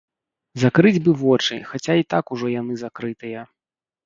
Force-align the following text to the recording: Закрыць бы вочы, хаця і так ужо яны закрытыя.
Закрыць 0.61 1.01
бы 1.07 1.11
вочы, 1.23 1.57
хаця 1.73 1.93
і 2.01 2.07
так 2.15 2.25
ужо 2.37 2.47
яны 2.55 2.79
закрытыя. 2.85 3.45